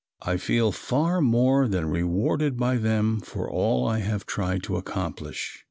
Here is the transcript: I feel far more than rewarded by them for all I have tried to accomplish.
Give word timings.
I 0.23 0.37
feel 0.37 0.71
far 0.71 1.21
more 1.21 1.67
than 1.67 1.85
rewarded 1.91 2.57
by 2.57 2.77
them 2.77 3.19
for 3.19 3.47
all 3.47 3.87
I 3.87 3.99
have 3.99 4.25
tried 4.25 4.63
to 4.63 4.75
accomplish. 4.77 5.59